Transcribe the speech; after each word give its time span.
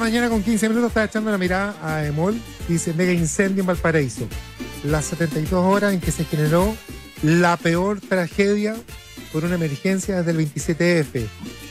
Mañana 0.00 0.30
con 0.30 0.42
15 0.42 0.70
minutos 0.70 0.88
está 0.88 1.04
echando 1.04 1.30
la 1.30 1.36
mirada 1.36 1.76
a 1.82 2.06
Emol 2.06 2.34
dice 2.66 2.94
mega 2.94 3.12
incendio 3.12 3.60
en 3.60 3.66
Valparaíso. 3.66 4.26
Las 4.82 5.04
72 5.04 5.62
horas 5.62 5.92
en 5.92 6.00
que 6.00 6.10
se 6.10 6.24
generó 6.24 6.74
la 7.22 7.58
peor 7.58 8.00
tragedia 8.00 8.76
por 9.30 9.44
una 9.44 9.56
emergencia 9.56 10.22
desde 10.22 10.30
el 10.30 10.38
27F. 10.38 11.26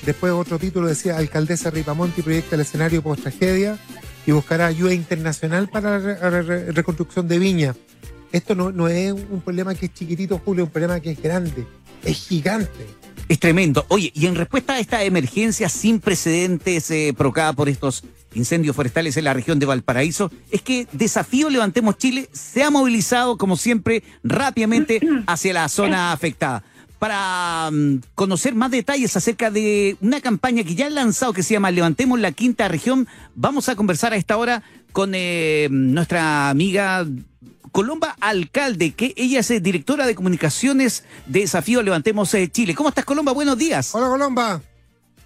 Después 0.05 0.31
otro 0.31 0.60
título 0.60 0.88
decía 0.88 1.18
Alcaldesa 1.18 1.71
Ripamonti 1.71 2.21
proyecta 2.21 2.54
el 2.54 2.62
escenario 2.62 3.02
post 3.02 3.23
tragedia 3.23 3.79
y 4.28 4.32
buscará 4.32 4.68
ayuda 4.68 4.94
internacional 4.94 5.68
para 5.68 5.98
la 5.98 6.42
reconstrucción 6.72 7.28
de 7.28 7.40
Viña. 7.40 7.76
Esto 8.32 8.54
no, 8.54 8.72
no 8.72 8.88
es 8.90 9.12
un 9.12 9.42
problema 9.42 9.74
que 9.74 9.88
es 9.88 9.94
chiquitito, 9.96 10.40
Julio, 10.46 10.66
es 10.66 10.68
un 10.68 10.74
problema 10.74 11.00
que 11.00 11.14
es 11.14 11.20
grande, 11.20 11.66
es 12.04 12.28
gigante. 12.28 12.86
Es 13.28 13.40
tremendo. 13.40 13.86
Oye, 13.90 14.12
y 14.16 14.26
en 14.26 14.36
respuesta 14.36 14.74
a 14.74 14.80
esta 14.80 15.04
emergencia 15.04 15.70
sin 15.70 16.00
precedentes 16.00 16.90
eh, 16.90 17.14
provocada 17.16 17.54
por 17.54 17.70
estos 17.70 18.04
incendios 18.34 18.76
forestales 18.76 19.18
en 19.18 19.23
la 19.26 19.34
región 19.34 19.59
de 19.59 19.66
Valparaíso, 19.66 20.32
es 20.52 20.62
que 20.62 20.88
Desafío 20.92 21.50
Levantemos 21.50 21.98
Chile 21.98 22.30
se 22.32 22.64
ha 22.64 22.70
movilizado, 22.70 23.38
como 23.38 23.58
siempre, 23.58 24.04
rápidamente 24.24 25.02
hacia 25.28 25.54
la 25.54 25.70
zona 25.70 26.12
afectada. 26.12 26.64
Para 27.00 27.70
mm, 27.72 28.02
conocer 28.16 28.56
más 28.56 28.72
detalles 28.72 29.16
acerca 29.16 29.50
de 29.50 29.98
una 30.02 30.20
campaña 30.22 30.64
que 30.64 30.76
ya 30.76 30.88
han 30.88 30.96
lanzado 30.96 31.34
que 31.34 31.44
se 31.44 31.54
llama 31.54 31.72
Levantemos 31.72 32.20
la 32.20 32.32
Quinta 32.32 32.68
Región, 32.68 33.08
vamos 33.36 33.70
a 33.70 33.76
conversar 33.76 34.14
a 34.14 34.18
esta 34.18 34.38
hora 34.38 34.64
con 34.92 35.12
eh, 35.14 35.68
nuestra 35.72 36.50
amiga 36.50 37.06
Colomba 37.72 38.16
Alcalde, 38.20 38.92
que 38.92 39.14
ella 39.16 39.40
es 39.40 39.64
directora 39.64 40.06
de 40.06 40.16
comunicaciones 40.16 41.04
de 41.28 41.42
Desafío 41.42 41.82
Levantemos 41.82 42.34
eh, 42.34 42.50
Chile. 42.50 42.76
¿Cómo 42.76 42.90
estás, 42.90 43.06
Colomba? 43.06 43.32
Buenos 43.32 43.58
días. 43.58 43.94
Hola, 43.94 44.08
Colomba. 44.08 44.62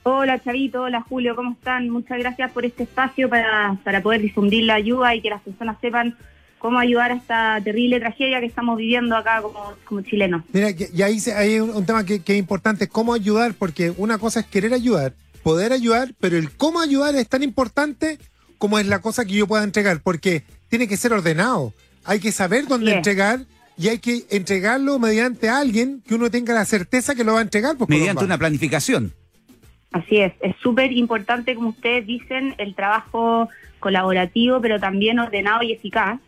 Hola 0.06 0.42
Chavito, 0.44 0.82
hola 0.84 1.02
Julio, 1.02 1.34
¿cómo 1.34 1.54
están? 1.54 1.90
Muchas 1.90 2.20
gracias 2.20 2.52
por 2.52 2.66
este 2.66 2.84
espacio 2.84 3.30
para, 3.30 3.78
para 3.86 4.04
poder 4.04 4.22
difundir 4.22 4.66
la 4.66 4.76
ayuda 4.76 5.16
y 5.16 5.22
que 5.22 5.30
las 5.30 5.42
personas 5.42 5.78
sepan 5.80 6.18
cómo 6.60 6.78
ayudar 6.80 7.12
a 7.12 7.16
esta 7.16 7.62
terrible 7.64 8.02
tragedia 8.02 8.42
que 8.42 8.46
estamos 8.46 8.78
viviendo 8.78 9.16
acá 9.16 9.42
como, 9.42 9.74
como 9.86 10.02
chilenos. 10.02 10.44
Mira, 10.52 10.72
y 10.72 11.02
ahí 11.02 11.20
hay 11.34 11.60
un, 11.62 11.86
tema 11.86 12.06
que, 12.06 12.22
que, 12.22 12.34
es 12.34 12.40
importante, 12.40 12.90
cómo 12.90 13.14
ayudar, 13.14 13.54
porque 13.54 13.94
una 13.96 14.18
cosa 14.18 14.42
es 14.42 14.46
querer 14.46 14.74
ayudar, 14.74 15.14
poder 15.42 15.72
ayudar, 15.72 16.14
pero 16.20 16.38
el 16.38 16.52
cómo 16.52 16.82
ayudar 16.82 17.16
es 17.16 17.30
tan 17.30 17.42
importante 17.42 18.20
como 18.58 18.80
es 18.80 18.88
la 18.88 19.00
cosa 19.00 19.24
que 19.24 19.34
yo 19.34 19.48
pueda 19.48 19.64
entregar, 19.64 20.02
porque 20.02 20.44
tiene 20.68 20.90
que 20.90 20.98
ser 20.98 21.14
ordenado, 21.14 21.74
hay 22.04 22.20
que 22.20 22.34
saber 22.34 22.68
dónde 22.68 22.94
entregar 22.94 23.46
y 23.78 23.88
hay 23.88 24.00
que 24.00 24.26
entregarlo 24.32 25.00
mediante 25.00 25.48
alguien 25.48 26.04
que 26.06 26.16
uno 26.16 26.30
tenga 26.30 26.54
la 26.54 26.66
certeza 26.66 27.16
que 27.16 27.24
lo 27.24 27.34
va 27.34 27.40
a 27.40 27.44
entregar. 27.44 27.78
Pues, 27.78 27.90
mediante 27.90 28.26
una 28.26 28.38
planificación. 28.38 29.14
Así 29.94 30.18
es, 30.18 30.34
es 30.42 30.56
súper 30.58 30.92
importante, 30.92 31.54
como 31.54 31.70
ustedes 31.70 32.06
dicen, 32.08 32.56
el 32.58 32.74
trabajo 32.74 33.48
colaborativo, 33.80 34.60
pero 34.60 34.80
también 34.80 35.20
ordenado 35.20 35.62
y 35.62 35.72
eficaz, 35.72 36.20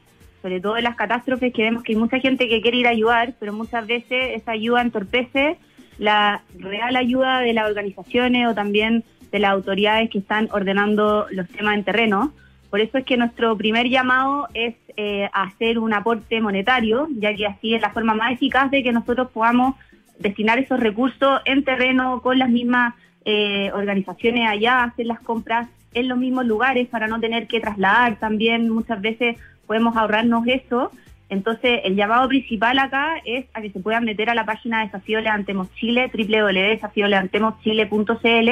sobre 0.43 0.61
todo 0.61 0.77
en 0.77 0.83
las 0.83 0.95
catástrofes, 0.95 1.51
que 1.51 1.63
vemos 1.63 1.81
que 1.81 1.93
hay 1.93 1.97
mucha 1.97 2.19
gente 2.19 2.47
que 2.47 2.61
quiere 2.61 2.77
ir 2.77 2.87
a 2.87 2.91
ayudar, 2.91 3.33
pero 3.39 3.53
muchas 3.53 3.87
veces 3.87 4.35
esa 4.35 4.51
ayuda 4.51 4.83
entorpece 4.83 5.57
la 5.97 6.43
real 6.59 6.95
ayuda 6.95 7.39
de 7.39 7.53
las 7.53 7.67
organizaciones 7.67 8.47
o 8.47 8.53
también 8.53 9.03
de 9.31 9.39
las 9.39 9.51
autoridades 9.51 10.11
que 10.11 10.19
están 10.19 10.47
ordenando 10.51 11.25
los 11.31 11.47
temas 11.47 11.75
en 11.75 11.83
terreno. 11.83 12.33
Por 12.69 12.81
eso 12.81 12.99
es 12.99 13.05
que 13.05 13.17
nuestro 13.17 13.57
primer 13.57 13.89
llamado 13.89 14.47
es 14.53 14.75
eh, 14.95 15.27
hacer 15.33 15.79
un 15.79 15.93
aporte 15.93 16.39
monetario, 16.39 17.07
ya 17.17 17.33
que 17.33 17.47
así 17.47 17.73
es 17.73 17.81
la 17.81 17.89
forma 17.89 18.13
más 18.13 18.33
eficaz 18.33 18.69
de 18.69 18.83
que 18.83 18.91
nosotros 18.91 19.31
podamos 19.31 19.73
destinar 20.19 20.59
esos 20.59 20.79
recursos 20.79 21.41
en 21.45 21.63
terreno 21.63 22.21
con 22.21 22.37
las 22.37 22.49
mismas 22.49 22.93
eh, 23.25 23.71
organizaciones 23.73 24.47
allá 24.47 24.83
hacer 24.83 25.07
las 25.07 25.19
compras 25.19 25.67
en 25.93 26.07
los 26.07 26.17
mismos 26.17 26.45
lugares 26.45 26.87
para 26.87 27.07
no 27.07 27.19
tener 27.19 27.47
que 27.47 27.59
trasladar. 27.59 28.19
También 28.19 28.69
muchas 28.69 29.01
veces 29.01 29.37
podemos 29.65 29.97
ahorrarnos 29.97 30.45
eso. 30.47 30.91
Entonces 31.29 31.81
el 31.83 31.95
llamado 31.95 32.27
principal 32.27 32.77
acá 32.77 33.15
es 33.25 33.45
a 33.53 33.61
que 33.61 33.71
se 33.71 33.79
puedan 33.79 34.05
meter 34.05 34.29
a 34.29 34.35
la 34.35 34.45
página 34.45 34.79
de 34.79 34.85
Desafío 34.85 35.19
Levantemos 35.21 35.73
Chile 35.73 36.11
www.desafiolevantemoschile.cl 36.13 38.49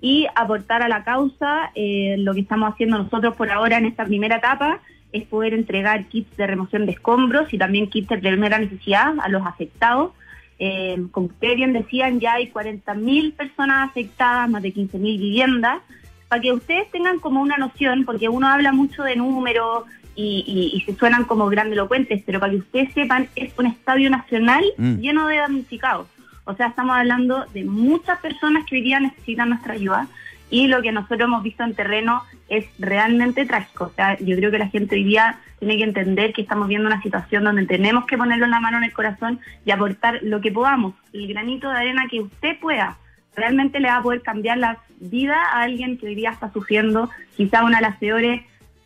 y 0.00 0.26
aportar 0.34 0.82
a 0.82 0.88
la 0.88 1.02
causa. 1.02 1.72
Eh, 1.74 2.14
lo 2.18 2.34
que 2.34 2.40
estamos 2.40 2.72
haciendo 2.72 2.98
nosotros 2.98 3.34
por 3.34 3.50
ahora 3.50 3.78
en 3.78 3.86
esta 3.86 4.04
primera 4.04 4.36
etapa 4.36 4.78
es 5.10 5.24
poder 5.24 5.52
entregar 5.52 6.06
kits 6.06 6.36
de 6.36 6.46
remoción 6.46 6.86
de 6.86 6.92
escombros 6.92 7.52
y 7.52 7.58
también 7.58 7.90
kits 7.90 8.08
de 8.08 8.18
primera 8.18 8.58
necesidad 8.58 9.14
a 9.20 9.28
los 9.28 9.44
afectados 9.44 10.12
eh, 10.58 10.96
como 11.10 11.26
ustedes 11.26 11.56
bien 11.56 11.72
decían, 11.72 12.20
ya 12.20 12.34
hay 12.34 12.50
40.000 12.50 13.34
personas 13.34 13.90
afectadas, 13.90 14.48
más 14.48 14.62
de 14.62 14.72
15.000 14.72 15.00
viviendas, 15.00 15.82
para 16.28 16.40
que 16.40 16.52
ustedes 16.52 16.90
tengan 16.90 17.18
como 17.18 17.42
una 17.42 17.56
noción, 17.56 18.04
porque 18.04 18.28
uno 18.28 18.48
habla 18.48 18.72
mucho 18.72 19.02
de 19.02 19.16
números 19.16 19.84
y, 20.14 20.82
se 20.86 20.94
suenan 20.94 21.24
como 21.24 21.48
grandilocuentes, 21.48 22.22
pero 22.24 22.40
para 22.40 22.52
que 22.52 22.58
ustedes 22.58 22.92
sepan, 22.92 23.28
es 23.34 23.52
un 23.58 23.66
estadio 23.66 24.10
nacional 24.10 24.64
mm. 24.76 24.96
lleno 24.96 25.26
de 25.28 25.36
damnificados. 25.36 26.06
O 26.44 26.54
sea, 26.54 26.68
estamos 26.68 26.96
hablando 26.96 27.44
de 27.54 27.64
muchas 27.64 28.18
personas 28.20 28.64
que 28.66 28.76
hoy 28.76 28.82
día 28.82 28.98
necesitan 29.00 29.50
nuestra 29.50 29.74
ayuda 29.74 30.08
y 30.52 30.66
lo 30.66 30.82
que 30.82 30.92
nosotros 30.92 31.22
hemos 31.22 31.42
visto 31.42 31.64
en 31.64 31.74
terreno 31.74 32.22
es 32.50 32.66
realmente 32.78 33.46
trágico. 33.46 33.84
O 33.84 33.92
sea, 33.96 34.18
yo 34.18 34.36
creo 34.36 34.50
que 34.50 34.58
la 34.58 34.68
gente 34.68 34.96
hoy 34.96 35.04
día 35.04 35.40
tiene 35.58 35.78
que 35.78 35.84
entender 35.84 36.34
que 36.34 36.42
estamos 36.42 36.68
viendo 36.68 36.86
una 36.86 37.00
situación 37.00 37.44
donde 37.44 37.64
tenemos 37.64 38.04
que 38.04 38.18
ponerlo 38.18 38.44
en 38.44 38.50
la 38.50 38.60
mano 38.60 38.76
en 38.76 38.84
el 38.84 38.92
corazón 38.92 39.40
y 39.64 39.70
aportar 39.70 40.18
lo 40.22 40.42
que 40.42 40.52
podamos, 40.52 40.94
el 41.14 41.26
granito 41.26 41.70
de 41.70 41.78
arena 41.78 42.06
que 42.10 42.20
usted 42.20 42.60
pueda. 42.60 42.98
Realmente 43.34 43.80
le 43.80 43.88
va 43.88 43.96
a 43.96 44.02
poder 44.02 44.20
cambiar 44.20 44.58
la 44.58 44.76
vida 45.00 45.42
a 45.42 45.62
alguien 45.62 45.96
que 45.96 46.08
hoy 46.08 46.14
día 46.14 46.32
está 46.32 46.52
sufriendo 46.52 47.08
quizá 47.34 47.64
una 47.64 47.78
de 47.78 47.82
las 47.84 47.96
peores 47.96 48.42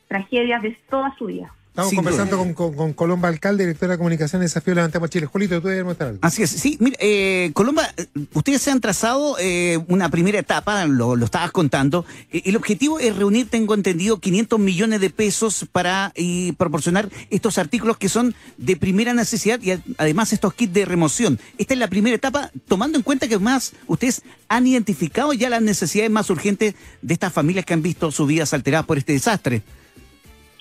tragedias 0.06 0.62
de 0.62 0.78
toda 0.88 1.16
su 1.19 1.26
vida. 1.26 1.53
Estamos 1.76 1.92
conversando 1.92 2.38
con, 2.38 2.75
con, 2.75 2.92
Colomba 2.94 3.28
Alcalde, 3.28 3.64
directora 3.64 3.92
de 3.92 3.98
comunicación 3.98 4.41
de 4.41 4.47
Desafío 4.47 4.75
Levantemos 4.75 5.10
Chile. 5.10 5.26
Julito, 5.26 5.60
tú 5.60 5.69
debes 5.69 5.84
mostrar 5.84 6.09
algo. 6.09 6.20
Así 6.22 6.42
es, 6.42 6.48
sí, 6.48 6.78
mire, 6.81 6.97
eh, 7.00 7.50
Colomba, 7.53 7.87
ustedes 8.32 8.62
se 8.62 8.70
han 8.70 8.81
trazado 8.81 9.37
eh, 9.38 9.78
una 9.87 10.09
primera 10.09 10.38
etapa, 10.38 10.87
lo, 10.87 11.16
lo 11.16 11.26
estabas 11.26 11.50
contando. 11.50 12.06
Eh, 12.32 12.41
el 12.47 12.56
objetivo 12.56 12.98
es 12.98 13.14
reunir, 13.14 13.50
tengo 13.50 13.75
entendido, 13.75 14.20
500 14.20 14.59
millones 14.59 15.03
de 15.03 15.10
pesos 15.10 15.66
para 15.70 16.14
proporcionar 16.56 17.10
estos 17.28 17.59
artículos 17.59 17.98
que 17.98 18.08
son 18.08 18.34
de 18.56 18.76
primera 18.76 19.12
necesidad 19.12 19.60
y 19.60 19.72
además 19.98 20.32
estos 20.32 20.54
kits 20.54 20.72
de 20.72 20.87
remoción. 20.87 21.38
Esta 21.58 21.75
es 21.75 21.78
la 21.78 21.88
primera 21.88 22.16
etapa, 22.16 22.53
tomando 22.66 22.97
en 22.97 23.03
cuenta 23.03 23.28
que 23.28 23.38
más 23.38 23.75
ustedes 23.87 24.22
han 24.48 24.66
identificado 24.66 25.34
ya 25.34 25.50
las 25.50 25.60
necesidades 25.60 26.10
más 26.10 26.31
urgentes 26.31 26.75
de 27.03 27.12
estas 27.12 27.34
familias 27.34 27.66
que 27.66 27.75
han 27.75 27.82
visto 27.82 28.10
sus 28.10 28.26
vidas 28.26 28.54
alteradas 28.54 28.87
por 28.87 28.97
este 28.97 29.12
desastre. 29.12 29.62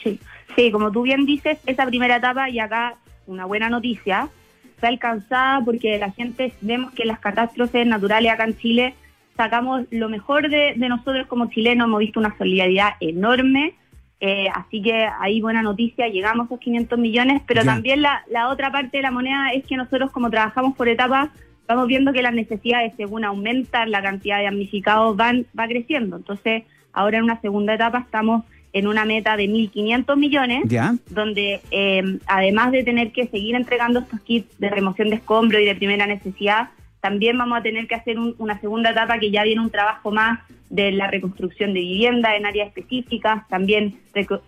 Sí. 0.04 0.20
Sí, 0.56 0.72
como 0.72 0.92
tú 0.92 1.02
bien 1.02 1.26
dices, 1.26 1.58
esa 1.66 1.86
primera 1.86 2.18
etapa 2.18 2.50
y 2.50 2.60
acá 2.60 2.96
una 3.28 3.46
buena 3.46 3.70
noticia 3.70 4.30
fue 4.78 4.90
alcanzada 4.90 5.62
porque 5.64 5.98
la 5.98 6.12
gente 6.12 6.54
vemos 6.62 6.94
que 6.94 7.06
las 7.06 7.20
catástrofes 7.20 7.86
naturales 7.86 8.32
acá 8.32 8.46
en 8.46 8.58
Chile 8.58 8.96
sacamos 9.36 9.84
lo 9.92 10.10
mejor 10.10 10.50
de, 10.50 10.76
nosotros 10.78 11.28
como 11.28 11.50
chilenos, 11.50 11.88
hemos 11.88 12.00
visto 12.00 12.20
una 12.20 12.38
solidaridad 12.38 12.92
enorme, 13.02 13.74
eh, 14.22 14.48
así 14.54 14.82
que 14.82 15.08
ahí 15.20 15.42
buena 15.42 15.62
noticia, 15.62 16.08
llegamos 16.08 16.46
a 16.46 16.48
esos 16.48 16.60
500 16.60 16.98
millones, 16.98 17.42
pero 17.46 17.66
también 17.66 18.02
la, 18.02 18.24
la 18.30 18.48
otra 18.48 18.72
parte 18.72 18.98
de 18.98 19.04
la 19.04 19.12
moneda 19.12 19.50
es 19.54 19.66
que 19.66 19.76
nosotros 19.76 20.12
como 20.12 20.30
trabajamos 20.30 20.76
por 20.76 20.88
etapas, 20.88 21.30
vamos 21.68 21.88
viendo 21.88 22.14
que 22.14 22.22
las 22.22 22.34
necesidades 22.34 22.94
según 22.96 23.26
aumentan 23.26 23.92
la 23.92 24.02
cantidad 24.02 24.38
de 24.38 24.46
damnificados 24.46 25.18
van 25.18 25.46
va 25.58 25.68
creciendo, 25.68 26.16
entonces 26.16 26.64
ahora 26.94 27.18
en 27.18 27.26
una 27.26 27.42
segunda 27.42 27.74
etapa 27.74 28.00
estamos 28.00 28.46
en 28.76 28.88
una 28.88 29.06
meta 29.06 29.38
de 29.38 29.46
1.500 29.46 30.18
millones, 30.18 30.64
donde 31.10 31.62
eh, 31.72 32.20
además 32.28 32.74
de 32.74 32.84
tener 32.84 33.14
que 33.14 33.26
seguir 33.28 33.56
entregando 33.56 34.02
estos 34.02 34.20
kits 34.20 34.60
de 34.60 34.70
remoción 34.70 35.10
de 35.10 35.16
escombros 35.16 35.62
y 35.62 35.66
de 35.66 35.76
primera 35.76 36.06
necesidad, 36.06 36.72
también 37.00 37.38
vamos 37.38 37.58
a 37.58 37.62
tener 37.62 37.88
que 37.88 37.96
hacer 37.96 38.20
una 38.20 38.60
segunda 38.60 38.90
etapa 38.90 39.18
que 39.18 39.32
ya 39.32 39.44
viene 39.44 39.62
un 39.62 39.70
trabajo 39.70 40.12
más 40.12 40.42
de 40.70 40.92
la 40.92 41.08
reconstrucción 41.08 41.74
de 41.74 41.80
vivienda 41.80 42.36
en 42.36 42.46
áreas 42.46 42.68
específicas, 42.68 43.48
también 43.48 43.96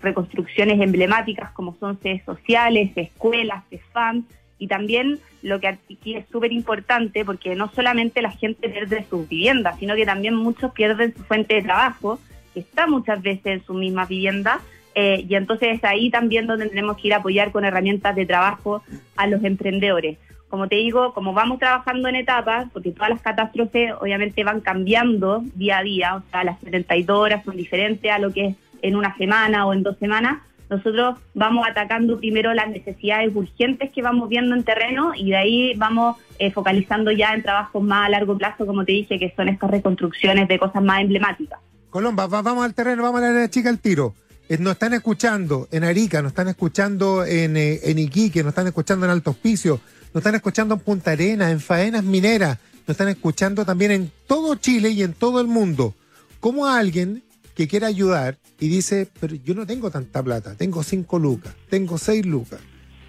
reconstrucciones 0.02 0.82
emblemáticas 0.82 1.52
como 1.52 1.78
son 1.80 1.98
sedes 2.02 2.26
sociales, 2.26 2.92
escuelas, 2.98 3.64
FAM, 3.94 4.26
y 4.58 4.68
también 4.68 5.20
lo 5.42 5.62
que 5.62 5.70
aquí 5.70 6.16
es 6.16 6.26
súper 6.30 6.52
importante, 6.52 7.24
porque 7.24 7.56
no 7.56 7.72
solamente 7.74 8.22
la 8.22 8.32
gente 8.32 8.68
pierde 8.68 9.06
sus 9.10 9.30
viviendas, 9.30 9.80
sino 9.80 9.96
que 9.96 10.06
también 10.06 10.36
muchos 10.36 10.74
pierden 10.74 11.14
su 11.16 11.24
fuente 11.24 11.56
de 11.56 11.62
trabajo, 11.62 12.20
está 12.60 12.88
muchas 12.88 13.22
veces 13.22 13.46
en 13.46 13.66
su 13.66 13.74
misma 13.74 14.06
vivienda. 14.06 14.62
Eh, 14.96 15.26
y 15.30 15.36
entonces 15.36 15.78
es 15.78 15.84
ahí 15.84 16.10
también 16.10 16.48
donde 16.48 16.70
tenemos 16.70 16.98
que 16.98 17.08
ir 17.08 17.14
a 17.14 17.18
apoyar 17.18 17.52
con 17.52 17.66
herramientas 17.66 18.16
de 18.16 18.26
trabajo 18.26 18.84
a 19.16 19.28
los 19.28 19.44
emprendedores. 19.44 20.18
Como 20.50 20.68
te 20.68 20.76
digo, 20.76 21.14
como 21.14 21.34
vamos 21.34 21.60
trabajando 21.60 22.08
en 22.08 22.16
etapas, 22.16 22.68
porque 22.72 22.92
todas 22.92 23.10
las 23.10 23.22
catástrofes 23.22 23.94
obviamente 24.00 24.44
van 24.44 24.62
cambiando 24.62 25.44
día 25.56 25.80
a 25.80 25.84
día, 25.84 26.16
o 26.16 26.24
sea, 26.32 26.44
las 26.44 26.60
72 26.62 27.18
horas 27.18 27.44
son 27.44 27.58
diferentes 27.58 28.10
a 28.10 28.18
lo 28.18 28.32
que 28.32 28.46
es 28.48 28.56
en 28.82 28.96
una 28.96 29.16
semana 29.18 29.66
o 29.66 29.74
en 29.74 29.84
dos 29.84 29.98
semanas, 29.98 30.40
nosotros 30.70 31.18
vamos 31.34 31.66
atacando 31.68 32.18
primero 32.18 32.54
las 32.54 32.70
necesidades 32.70 33.34
urgentes 33.34 33.90
que 33.92 34.02
vamos 34.02 34.28
viendo 34.28 34.54
en 34.56 34.64
terreno 34.64 35.14
y 35.16 35.30
de 35.30 35.38
ahí 35.38 35.74
vamos 35.78 36.18
eh, 36.40 36.52
focalizando 36.52 37.12
ya 37.12 37.34
en 37.34 37.42
trabajos 37.42 37.82
más 37.82 38.08
a 38.08 38.10
largo 38.10 38.38
plazo, 38.38 38.66
como 38.66 38.84
te 38.84 38.92
dije, 38.92 39.18
que 39.18 39.34
son 39.36 39.48
estas 39.48 39.72
reconstrucciones 39.72 40.48
de 40.48 40.60
cosas 40.60 40.84
más 40.84 41.02
emblemáticas. 41.02 41.60
Colomba, 41.90 42.28
vamos 42.28 42.66
al 42.66 42.74
terreno, 42.74 43.04
vamos 43.04 43.22
a 43.22 43.30
la 43.30 43.50
chica 43.50 43.70
al 43.70 43.80
tiro. 43.80 44.14
Eh, 44.50 44.58
nos 44.58 44.74
están 44.74 44.94
escuchando 44.94 45.68
en 45.72 45.84
Arica, 45.84 46.22
nos 46.22 46.32
están 46.32 46.48
escuchando 46.48 47.26
en, 47.26 47.58
eh, 47.58 47.80
en 47.84 48.00
Iquique, 48.00 48.44
nos 48.44 48.52
están 48.52 48.68
escuchando 48.68 49.06
en 49.06 49.12
Alto 49.12 49.32
Hospicio, 49.32 49.80
nos 50.14 50.22
están 50.22 50.36
escuchando 50.36 50.76
en 50.76 50.82
Punta 50.82 51.12
Arenas, 51.12 51.52
en 51.52 51.60
Faenas 51.60 52.04
Mineras, 52.04 52.58
nos 52.88 52.90
están 52.96 53.10
escuchando 53.10 53.66
también 53.66 53.92
en 53.92 54.12
todo 54.28 54.56
Chile 54.56 54.90
y 54.90 55.04
en 55.04 55.14
todo 55.14 55.42
el 55.42 55.48
mundo. 55.48 55.96
¿Cómo 56.40 56.68
alguien 56.68 57.24
que 57.56 57.68
quiera 57.68 57.88
ayudar 57.88 58.38
y 58.60 58.68
dice, 58.68 59.10
pero 59.20 59.36
yo 59.36 59.54
no 59.54 59.66
tengo 59.66 59.90
tanta 59.90 60.22
plata, 60.22 60.56
tengo 60.56 60.84
cinco 60.84 61.20
lucas, 61.20 61.54
tengo 61.70 61.98
seis 61.98 62.26
lucas, 62.26 62.60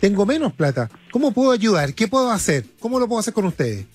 tengo 0.00 0.24
menos 0.24 0.52
plata, 0.54 0.88
¿cómo 1.10 1.32
puedo 1.32 1.52
ayudar? 1.52 1.94
¿Qué 1.94 2.08
puedo 2.08 2.30
hacer? 2.30 2.64
¿Cómo 2.80 2.98
lo 2.98 3.08
puedo 3.08 3.20
hacer 3.20 3.34
con 3.34 3.44
ustedes? 3.44 3.86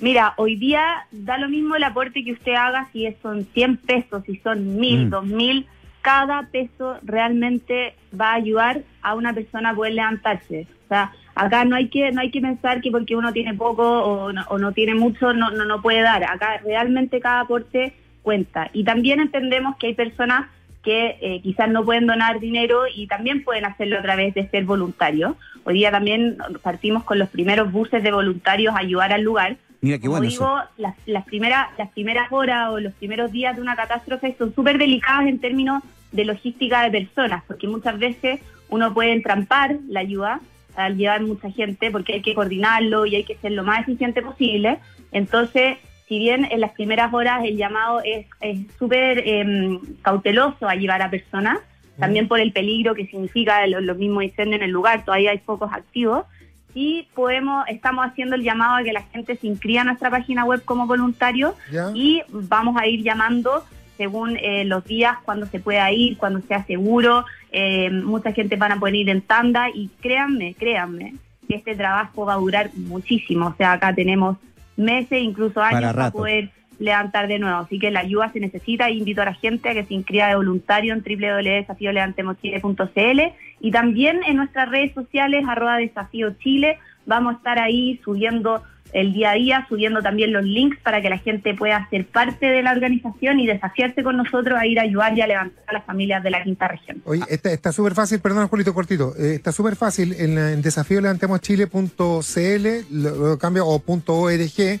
Mira, 0.00 0.34
hoy 0.36 0.56
día 0.56 1.06
da 1.10 1.38
lo 1.38 1.48
mismo 1.48 1.74
el 1.76 1.84
aporte 1.84 2.22
que 2.22 2.32
usted 2.32 2.54
haga 2.54 2.88
si 2.92 3.06
son 3.22 3.44
100 3.44 3.76
pesos, 3.78 4.22
si 4.26 4.36
son 4.38 4.76
mil, 4.78 5.06
Mm. 5.06 5.10
dos 5.10 5.26
mil, 5.26 5.66
cada 6.02 6.42
peso 6.52 6.98
realmente 7.02 7.94
va 8.18 8.32
a 8.32 8.34
ayudar 8.34 8.82
a 9.02 9.14
una 9.14 9.32
persona 9.32 9.70
a 9.70 9.74
poder 9.74 9.94
levantarse. 9.94 10.66
O 10.84 10.88
sea, 10.88 11.12
acá 11.34 11.64
no 11.64 11.74
hay 11.76 11.88
que 11.88 12.12
no 12.12 12.20
hay 12.20 12.30
que 12.30 12.40
pensar 12.40 12.80
que 12.80 12.90
porque 12.92 13.16
uno 13.16 13.32
tiene 13.32 13.54
poco 13.54 13.82
o 14.04 14.32
no, 14.32 14.44
o 14.48 14.58
no 14.58 14.70
tiene 14.72 14.94
mucho 14.94 15.32
no, 15.32 15.50
no 15.50 15.64
no 15.64 15.82
puede 15.82 16.02
dar. 16.02 16.22
Acá 16.24 16.60
realmente 16.64 17.18
cada 17.18 17.40
aporte 17.40 17.92
cuenta. 18.22 18.70
Y 18.72 18.84
también 18.84 19.18
entendemos 19.20 19.76
que 19.78 19.88
hay 19.88 19.94
personas 19.94 20.46
que 20.84 21.16
eh, 21.20 21.40
quizás 21.42 21.68
no 21.68 21.84
pueden 21.84 22.06
donar 22.06 22.38
dinero 22.38 22.82
y 22.94 23.08
también 23.08 23.42
pueden 23.42 23.64
hacerlo 23.64 23.98
a 23.98 24.02
través 24.02 24.34
de 24.34 24.48
ser 24.48 24.64
voluntarios. 24.64 25.34
Hoy 25.64 25.74
día 25.74 25.90
también 25.90 26.36
partimos 26.62 27.02
con 27.02 27.18
los 27.18 27.28
primeros 27.30 27.72
buses 27.72 28.04
de 28.04 28.12
voluntarios 28.12 28.72
a 28.74 28.78
ayudar 28.78 29.12
al 29.12 29.22
lugar. 29.22 29.56
Mira 29.86 29.98
qué 29.98 30.08
Como 30.08 30.16
bueno 30.18 30.28
digo, 30.28 30.44
eso. 30.44 30.68
las, 30.78 30.96
las, 31.06 31.24
primeras, 31.24 31.68
las 31.78 31.90
primeras 31.90 32.32
horas 32.32 32.70
o 32.70 32.80
los 32.80 32.92
primeros 32.94 33.30
días 33.30 33.54
de 33.54 33.62
una 33.62 33.76
catástrofe 33.76 34.34
son 34.36 34.52
súper 34.52 34.78
delicadas 34.78 35.28
en 35.28 35.38
términos 35.38 35.80
de 36.10 36.24
logística 36.24 36.82
de 36.82 36.90
personas, 36.90 37.44
porque 37.46 37.68
muchas 37.68 37.96
veces 37.96 38.40
uno 38.68 38.92
puede 38.92 39.12
entrampar 39.12 39.76
la 39.88 40.00
ayuda 40.00 40.40
al 40.74 40.96
llevar 40.96 41.22
mucha 41.22 41.52
gente, 41.52 41.92
porque 41.92 42.14
hay 42.14 42.20
que 42.20 42.34
coordinarlo 42.34 43.06
y 43.06 43.14
hay 43.14 43.22
que 43.22 43.36
ser 43.36 43.52
lo 43.52 43.62
más 43.62 43.82
eficiente 43.82 44.22
posible. 44.22 44.78
Entonces, 45.12 45.78
si 46.08 46.18
bien 46.18 46.48
en 46.50 46.60
las 46.60 46.72
primeras 46.72 47.14
horas 47.14 47.44
el 47.44 47.56
llamado 47.56 48.00
es 48.04 48.26
es 48.40 48.58
súper 48.80 49.22
eh, 49.24 49.78
cauteloso 50.02 50.68
a 50.68 50.74
llevar 50.74 51.00
a 51.00 51.10
personas, 51.10 51.58
también 51.96 52.26
por 52.26 52.40
el 52.40 52.52
peligro 52.52 52.96
que 52.96 53.06
significa 53.06 53.64
los, 53.68 53.84
los 53.84 53.96
mismos 53.96 54.24
incendios 54.24 54.56
en 54.60 54.64
el 54.64 54.72
lugar, 54.72 55.04
todavía 55.04 55.30
hay 55.30 55.38
focos 55.38 55.72
activos, 55.72 56.26
y 56.76 57.08
podemos, 57.14 57.66
estamos 57.68 58.04
haciendo 58.04 58.36
el 58.36 58.42
llamado 58.42 58.76
a 58.76 58.82
que 58.82 58.92
la 58.92 59.00
gente 59.04 59.34
se 59.36 59.46
inscriba 59.46 59.80
a 59.80 59.84
nuestra 59.84 60.10
página 60.10 60.44
web 60.44 60.62
como 60.62 60.86
voluntario 60.86 61.54
¿Ya? 61.72 61.90
y 61.94 62.22
vamos 62.28 62.76
a 62.78 62.86
ir 62.86 63.02
llamando 63.02 63.64
según 63.96 64.36
eh, 64.36 64.62
los 64.66 64.84
días, 64.84 65.16
cuando 65.24 65.46
se 65.46 65.58
pueda 65.58 65.90
ir, 65.90 66.18
cuando 66.18 66.42
sea 66.42 66.64
seguro. 66.64 67.24
Eh, 67.50 67.90
mucha 67.90 68.32
gente 68.32 68.56
van 68.56 68.72
a 68.72 68.78
poder 68.78 68.94
ir 68.94 69.08
en 69.08 69.22
tanda 69.22 69.70
y 69.72 69.88
créanme, 70.02 70.52
créanme, 70.52 71.14
que 71.48 71.54
este 71.54 71.74
trabajo 71.74 72.26
va 72.26 72.34
a 72.34 72.36
durar 72.36 72.68
muchísimo. 72.74 73.46
O 73.46 73.54
sea, 73.56 73.72
acá 73.72 73.94
tenemos 73.94 74.36
meses, 74.76 75.22
incluso 75.22 75.62
años 75.62 75.94
Para 75.94 76.10
poder 76.10 76.50
levantar 76.78 77.28
de 77.28 77.38
nuevo. 77.38 77.58
Así 77.58 77.78
que 77.78 77.90
la 77.90 78.00
ayuda 78.00 78.30
se 78.32 78.40
necesita 78.40 78.90
y 78.90 78.98
invito 78.98 79.22
a 79.22 79.26
la 79.26 79.34
gente 79.34 79.68
a 79.70 79.74
que 79.74 79.84
se 79.84 79.94
inscriba 79.94 80.28
de 80.28 80.36
voluntario 80.36 80.94
en 80.94 81.02
www.desafiolevantemoschile.cl 81.02 83.20
y 83.60 83.70
también 83.70 84.20
en 84.26 84.36
nuestras 84.36 84.68
redes 84.68 84.92
sociales, 84.94 85.44
arroba 85.48 85.78
desafío 85.78 86.32
Chile. 86.38 86.78
Vamos 87.06 87.34
a 87.34 87.36
estar 87.38 87.58
ahí 87.58 88.00
subiendo 88.04 88.62
el 88.92 89.12
día 89.12 89.30
a 89.30 89.34
día, 89.34 89.66
subiendo 89.68 90.00
también 90.00 90.32
los 90.32 90.44
links 90.44 90.78
para 90.80 91.02
que 91.02 91.10
la 91.10 91.18
gente 91.18 91.54
pueda 91.54 91.86
ser 91.90 92.06
parte 92.06 92.46
de 92.46 92.62
la 92.62 92.72
organización 92.72 93.40
y 93.40 93.46
desafiarse 93.46 94.02
con 94.02 94.16
nosotros 94.16 94.58
a 94.58 94.66
ir 94.66 94.78
a 94.78 94.82
ayudar 94.82 95.16
y 95.18 95.20
a 95.20 95.26
levantar 95.26 95.64
a 95.66 95.72
las 95.72 95.84
familias 95.84 96.22
de 96.22 96.30
la 96.30 96.42
quinta 96.42 96.68
región. 96.68 97.02
Oye, 97.04 97.22
está 97.28 97.72
súper 97.72 97.94
fácil, 97.94 98.20
perdón, 98.20 98.48
Julito, 98.48 98.72
cortito. 98.72 99.12
eh, 99.18 99.34
está 99.34 99.52
súper 99.52 99.76
fácil 99.76 100.14
en, 100.18 100.38
en 100.38 100.62
desafío 100.62 101.00
levantemoschile.cl, 101.00 102.66
lo, 102.92 103.28
lo 103.28 103.38
cambio, 103.38 103.66
o 103.66 103.78
punto 103.80 104.14
.org. 104.14 104.80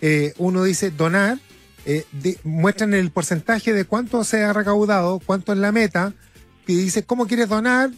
eh, 0.00 0.34
uno 0.38 0.64
dice 0.64 0.90
donar, 0.90 1.38
eh, 1.86 2.04
de- 2.12 2.38
muestran 2.44 2.94
el 2.94 3.10
porcentaje 3.10 3.72
de 3.72 3.84
cuánto 3.84 4.24
se 4.24 4.44
ha 4.44 4.52
recaudado, 4.52 5.20
cuánto 5.24 5.52
es 5.52 5.58
la 5.58 5.72
meta, 5.72 6.12
y 6.66 6.74
dice 6.74 7.02
cómo 7.04 7.26
quieres 7.26 7.48
donar, 7.48 7.90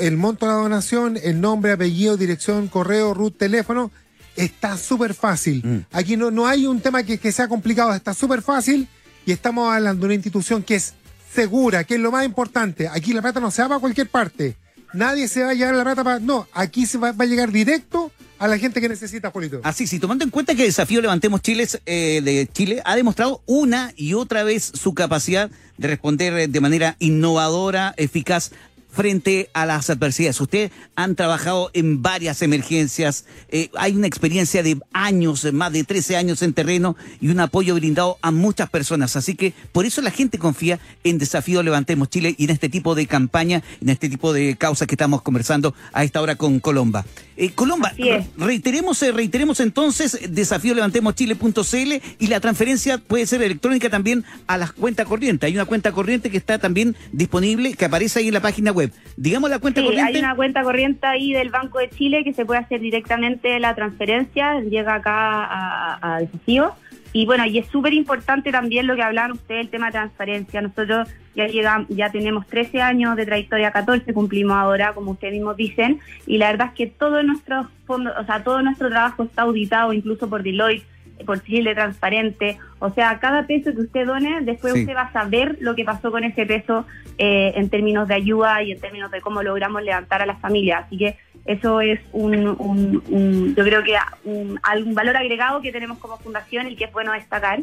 el 0.00 0.16
monto 0.16 0.46
de 0.46 0.52
la 0.52 0.58
donación, 0.58 1.16
el 1.22 1.40
nombre, 1.40 1.72
apellido, 1.72 2.16
dirección, 2.16 2.68
correo, 2.68 3.14
root, 3.14 3.36
teléfono. 3.38 3.90
Está 4.34 4.76
súper 4.76 5.14
fácil. 5.14 5.62
Mm. 5.64 5.86
Aquí 5.92 6.16
no, 6.16 6.30
no 6.30 6.46
hay 6.46 6.66
un 6.66 6.80
tema 6.80 7.02
que, 7.04 7.18
que 7.18 7.32
sea 7.32 7.48
complicado, 7.48 7.94
está 7.94 8.12
súper 8.12 8.42
fácil 8.42 8.88
y 9.24 9.32
estamos 9.32 9.72
hablando 9.72 10.00
de 10.00 10.06
una 10.06 10.14
institución 10.14 10.62
que 10.62 10.74
es 10.74 10.94
segura, 11.32 11.84
que 11.84 11.94
es 11.94 12.00
lo 12.00 12.10
más 12.10 12.24
importante. 12.26 12.88
Aquí 12.88 13.12
la 13.12 13.22
plata 13.22 13.40
no 13.40 13.50
se 13.50 13.62
va 13.62 13.68
para 13.68 13.80
cualquier 13.80 14.08
parte. 14.08 14.56
Nadie 14.92 15.28
se 15.28 15.42
va 15.42 15.50
a 15.50 15.54
llevar 15.54 15.74
la 15.74 15.84
plata 15.84 16.04
para... 16.04 16.18
No, 16.20 16.46
aquí 16.52 16.84
se 16.86 16.98
va, 16.98 17.12
va 17.12 17.24
a 17.24 17.28
llegar 17.28 17.50
directo 17.52 18.10
a 18.38 18.48
la 18.48 18.58
gente 18.58 18.80
que 18.80 18.88
necesita, 18.88 19.32
Polito. 19.32 19.60
Así, 19.62 19.86
sí, 19.86 19.98
tomando 19.98 20.24
en 20.24 20.30
cuenta 20.30 20.54
que 20.54 20.62
el 20.62 20.68
desafío 20.68 21.00
Levantemos 21.00 21.42
Chile, 21.42 21.66
eh, 21.86 22.20
de 22.22 22.48
Chile 22.52 22.82
ha 22.84 22.96
demostrado 22.96 23.42
una 23.46 23.92
y 23.96 24.14
otra 24.14 24.44
vez 24.44 24.70
su 24.74 24.94
capacidad 24.94 25.50
de 25.78 25.88
responder 25.88 26.32
eh, 26.34 26.48
de 26.48 26.60
manera 26.60 26.96
innovadora, 26.98 27.94
eficaz 27.96 28.52
frente 28.96 29.50
a 29.52 29.66
las 29.66 29.90
adversidades. 29.90 30.40
Ustedes 30.40 30.72
han 30.96 31.14
trabajado 31.14 31.70
en 31.74 32.00
varias 32.00 32.40
emergencias, 32.40 33.26
eh, 33.50 33.68
hay 33.76 33.94
una 33.94 34.06
experiencia 34.06 34.62
de 34.62 34.78
años, 34.94 35.44
eh, 35.44 35.52
más 35.52 35.70
de 35.72 35.84
13 35.84 36.16
años 36.16 36.40
en 36.40 36.54
terreno 36.54 36.96
y 37.20 37.28
un 37.28 37.38
apoyo 37.40 37.74
brindado 37.74 38.18
a 38.22 38.30
muchas 38.30 38.70
personas. 38.70 39.14
Así 39.14 39.34
que 39.34 39.52
por 39.72 39.84
eso 39.84 40.00
la 40.00 40.10
gente 40.10 40.38
confía 40.38 40.80
en 41.04 41.18
Desafío 41.18 41.62
Levantemos 41.62 42.08
Chile 42.08 42.34
y 42.38 42.44
en 42.44 42.50
este 42.50 42.70
tipo 42.70 42.94
de 42.94 43.06
campaña, 43.06 43.62
en 43.82 43.90
este 43.90 44.08
tipo 44.08 44.32
de 44.32 44.56
causas 44.56 44.88
que 44.88 44.94
estamos 44.94 45.20
conversando 45.20 45.74
a 45.92 46.02
esta 46.02 46.22
hora 46.22 46.36
con 46.36 46.58
Colomba. 46.58 47.04
Eh, 47.36 47.50
Colomba, 47.50 47.92
reiteremos, 48.38 49.02
reiteremos 49.02 49.60
entonces 49.60 50.18
desafío 50.30 50.74
levantemoschile.cl 50.74 51.92
y 52.18 52.26
la 52.28 52.40
transferencia 52.40 52.96
puede 52.96 53.26
ser 53.26 53.42
electrónica 53.42 53.90
también 53.90 54.24
a 54.46 54.56
las 54.56 54.72
cuentas 54.72 55.06
corrientes. 55.06 55.46
Hay 55.46 55.54
una 55.54 55.66
cuenta 55.66 55.92
corriente 55.92 56.30
que 56.30 56.38
está 56.38 56.58
también 56.58 56.96
disponible, 57.12 57.74
que 57.74 57.84
aparece 57.84 58.20
ahí 58.20 58.28
en 58.28 58.34
la 58.34 58.40
página 58.40 58.72
web. 58.72 58.85
Digamos 59.16 59.50
la 59.50 59.58
cuenta 59.58 59.80
Sí, 59.80 59.86
corriente. 59.86 60.12
hay 60.18 60.24
una 60.24 60.34
cuenta 60.36 60.62
corriente 60.62 61.06
ahí 61.06 61.32
del 61.32 61.50
Banco 61.50 61.78
de 61.78 61.88
Chile 61.90 62.24
que 62.24 62.32
se 62.32 62.44
puede 62.44 62.60
hacer 62.60 62.80
directamente 62.80 63.58
la 63.60 63.74
transferencia, 63.74 64.60
llega 64.60 64.94
acá 64.94 65.44
a, 65.44 66.14
a 66.16 66.20
desafío. 66.20 66.72
Y 67.12 67.24
bueno, 67.24 67.46
y 67.46 67.56
es 67.58 67.66
súper 67.68 67.94
importante 67.94 68.52
también 68.52 68.86
lo 68.86 68.94
que 68.94 69.02
hablaban 69.02 69.32
ustedes, 69.32 69.62
el 69.62 69.70
tema 69.70 69.86
de 69.86 69.92
transparencia. 69.92 70.60
Nosotros 70.60 71.08
ya 71.34 71.46
llegamos, 71.46 71.88
ya 71.88 72.10
tenemos 72.10 72.46
13 72.46 72.82
años 72.82 73.16
de 73.16 73.24
trayectoria, 73.24 73.70
14 73.70 74.12
cumplimos 74.12 74.54
ahora, 74.56 74.92
como 74.92 75.12
ustedes 75.12 75.32
mismos 75.32 75.56
dicen, 75.56 76.00
y 76.26 76.36
la 76.36 76.50
verdad 76.50 76.68
es 76.68 76.72
que 76.74 76.86
todo 76.88 77.22
nuestro 77.22 77.70
fondo, 77.86 78.12
o 78.20 78.24
sea, 78.24 78.44
todo 78.44 78.60
nuestro 78.60 78.90
trabajo 78.90 79.22
está 79.22 79.42
auditado 79.42 79.94
incluso 79.94 80.28
por 80.28 80.42
Deloitte, 80.42 80.84
por 81.24 81.42
Chile 81.42 81.74
Transparente. 81.74 82.58
O 82.78 82.90
sea, 82.90 83.18
cada 83.20 83.46
peso 83.46 83.72
que 83.74 83.80
usted 83.82 84.06
done, 84.06 84.40
después 84.42 84.74
Sí. 84.74 84.80
usted 84.80 84.94
va 84.94 85.02
a 85.02 85.12
saber 85.12 85.56
lo 85.60 85.74
que 85.74 85.84
pasó 85.84 86.10
con 86.10 86.24
ese 86.24 86.44
peso 86.46 86.84
eh, 87.18 87.52
en 87.56 87.70
términos 87.70 88.06
de 88.08 88.14
ayuda 88.14 88.62
y 88.62 88.72
en 88.72 88.80
términos 88.80 89.10
de 89.10 89.20
cómo 89.22 89.42
logramos 89.42 89.82
levantar 89.82 90.20
a 90.22 90.26
las 90.26 90.38
familias. 90.40 90.84
Así 90.86 90.98
que 90.98 91.16
eso 91.46 91.80
es 91.80 92.00
un, 92.12 92.34
un- 92.58 93.02
un- 93.08 93.54
yo 93.54 93.64
creo 93.64 93.82
que 93.82 93.96
un, 94.24 94.58
algún 94.62 94.94
valor 94.94 95.16
agregado 95.16 95.60
que 95.62 95.72
tenemos 95.72 95.98
como 95.98 96.18
fundación 96.18 96.68
y 96.68 96.76
que 96.76 96.84
es 96.84 96.92
bueno 96.92 97.12
destacar. 97.12 97.60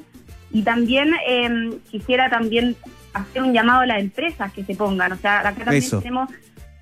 Y 0.52 0.64
también 0.64 1.14
eh, 1.28 1.72
quisiera 1.92 2.30
también 2.30 2.76
hacer 3.14 3.42
un 3.44 3.54
llamado 3.54 3.82
a 3.82 3.86
las 3.86 4.00
empresas 4.00 4.52
que 4.54 4.64
se 4.64 4.76
pongan. 4.76 5.12
O 5.12 5.18
sea, 5.18 5.40
acá 5.42 5.54
también 5.66 5.84
Eso. 5.84 6.00
tenemos 6.00 6.30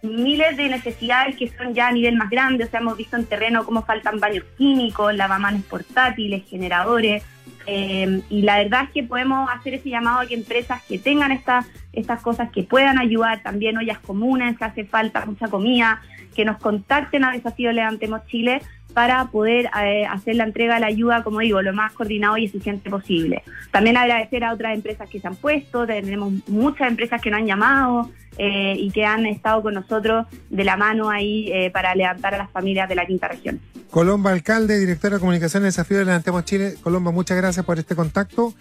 miles 0.01 0.58
de 0.58 0.70
necesidades 0.70 1.36
que 1.36 1.48
son 1.50 1.74
ya 1.74 1.88
a 1.88 1.91
nivel 1.91 2.15
más 2.15 2.29
grande. 2.29 2.63
O 2.63 2.67
sea, 2.67 2.79
hemos 2.79 2.98
visto 2.98 3.15
en 3.17 3.25
terreno 3.25 3.65
cómo 3.65 3.84
faltan 3.84 4.20
baños 4.20 4.46
químicos, 4.58 5.15
lavamanos 5.15 5.63
portátiles, 5.63 6.43
generadores. 6.50 7.24
eh, 7.67 8.22
y 8.29 8.41
la 8.41 8.58
verdad 8.58 8.86
es 8.86 8.89
que 8.91 9.03
podemos 9.03 9.50
hacer 9.51 9.75
ese 9.75 9.89
llamado 9.89 10.22
a 10.22 10.25
que 10.25 10.34
empresas 10.34 10.81
que 10.84 10.98
tengan 10.98 11.31
estas 11.31 11.67
estas 11.93 12.21
cosas 12.21 12.50
que 12.51 12.63
puedan 12.63 12.98
ayudar, 12.98 13.43
también 13.43 13.77
ollas 13.77 14.00
comunes, 14.00 14.57
que 14.57 14.65
hace 14.65 14.86
falta 14.86 15.25
mucha 15.25 15.48
comida, 15.48 16.01
que 16.36 16.45
nos 16.45 16.57
contacten 16.57 17.24
a 17.24 17.31
Desafío 17.31 17.71
Levantemos 17.71 18.25
Chile 18.27 18.62
para 18.93 19.25
poder 19.25 19.69
eh, 19.81 20.05
hacer 20.05 20.36
la 20.36 20.43
entrega 20.43 20.75
de 20.75 20.81
la 20.81 20.88
ayuda, 20.88 21.24
como 21.24 21.39
digo, 21.39 21.62
lo 21.62 21.74
más 21.74 21.93
coordinado 21.93 22.38
y 22.38 22.45
eficiente 22.45 22.89
posible. 22.89 23.43
También 23.71 23.98
agradecer 23.98 24.43
a 24.43 24.53
otras 24.53 24.74
empresas 24.74 25.10
que 25.10 25.19
se 25.19 25.27
han 25.27 25.36
puesto, 25.36 25.86
tenemos 25.86 26.33
muchas 26.48 26.89
empresas 26.89 27.21
que 27.21 27.31
nos 27.31 27.39
han 27.39 27.48
llamado 27.48 28.10
eh, 28.38 28.75
y 28.77 28.91
que 28.91 29.05
han 29.05 29.25
estado 29.25 29.62
con 29.62 29.74
nosotros 29.74 30.27
de 30.50 30.63
la 30.63 30.77
mano 30.77 31.10
ahí 31.10 31.50
eh, 31.51 31.71
para 31.71 31.95
levantar 31.95 32.36
a 32.36 32.38
las 32.38 32.51
familias 32.51 32.89
de 32.89 32.95
la 32.95 33.05
quinta 33.05 33.27
región. 33.27 33.60
Colomba, 33.89 34.31
alcalde, 34.31 34.79
directora 34.79 35.15
de 35.15 35.19
comunicación 35.19 35.63
de 35.63 35.67
Desafío 35.67 35.98
de 35.98 36.05
Levantemos 36.05 36.45
Chile. 36.45 36.75
Colomba, 36.81 37.12
muchas 37.12 37.38
gracias 37.38 37.65
por 37.65 37.77
este 37.77 37.93
contacto. 37.93 38.53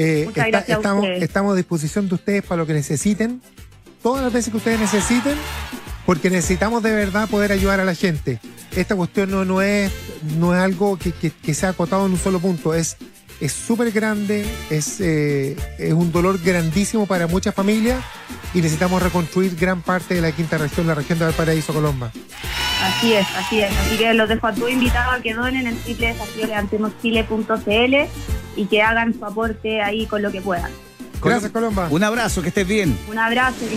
Eh, 0.00 0.22
Muchas 0.26 0.46
gracias 0.46 0.76
a 0.76 0.80
estamos, 0.80 1.04
estamos 1.06 1.52
a 1.54 1.56
disposición 1.56 2.08
de 2.08 2.14
ustedes 2.14 2.42
para 2.44 2.58
lo 2.60 2.66
que 2.66 2.72
necesiten, 2.72 3.42
todas 4.00 4.22
las 4.22 4.32
veces 4.32 4.52
que 4.52 4.56
ustedes 4.58 4.78
necesiten, 4.78 5.34
porque 6.06 6.30
necesitamos 6.30 6.82
de 6.84 6.92
verdad 6.92 7.28
poder 7.28 7.50
ayudar 7.50 7.80
a 7.80 7.84
la 7.84 7.94
gente. 7.96 8.38
Esta 8.76 8.94
cuestión 8.94 9.30
no, 9.30 9.44
no, 9.44 9.60
es, 9.60 9.90
no 10.38 10.54
es 10.54 10.60
algo 10.62 10.96
que, 10.98 11.10
que- 11.10 11.30
que 11.32 11.52
sea 11.52 11.70
acotado 11.70 12.06
en 12.06 12.12
un 12.12 12.18
solo 12.18 12.38
punto, 12.38 12.74
es 12.74 12.96
es 13.40 13.52
súper 13.52 13.92
grande, 13.92 14.44
es, 14.68 15.00
eh, 15.00 15.56
es 15.78 15.92
un 15.92 16.10
dolor 16.10 16.40
grandísimo 16.42 17.06
para 17.06 17.28
muchas 17.28 17.54
familias 17.54 18.02
y 18.52 18.58
necesitamos 18.58 19.00
reconstruir 19.00 19.54
gran 19.54 19.80
parte 19.80 20.14
de 20.14 20.20
la 20.20 20.32
quinta 20.32 20.58
región, 20.58 20.88
la 20.88 20.94
región 20.94 21.20
de 21.20 21.24
Valparaíso, 21.26 21.72
Colomba. 21.72 22.10
Así 22.82 23.12
es, 23.14 23.26
así 23.36 23.60
es. 23.60 23.70
Así 23.70 23.96
que 23.96 24.12
los 24.14 24.28
dejo 24.28 24.44
a 24.48 24.52
todos 24.54 24.70
invitados 24.72 25.14
a 25.14 25.22
que 25.22 25.34
donen 25.34 25.68
en 25.68 25.78
levantemoschile.cl 26.40 27.94
y 28.58 28.66
que 28.66 28.82
hagan 28.82 29.14
su 29.14 29.24
aporte 29.24 29.80
ahí 29.80 30.06
con 30.06 30.20
lo 30.20 30.30
que 30.32 30.40
puedan. 30.40 30.70
Gracias, 31.22 31.50
Colomba. 31.50 31.88
Un 31.90 32.04
abrazo, 32.04 32.42
que 32.42 32.48
estés 32.48 32.66
bien. 32.66 32.96
Un 33.10 33.18
abrazo. 33.18 33.60
que 33.68 33.76